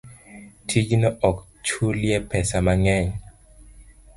tijno 0.67 1.09
ok 1.29 1.37
chulye 1.65 2.15
pesa 2.29 2.57
mang'eny. 2.65 3.07